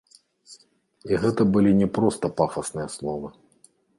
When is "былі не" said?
1.57-1.87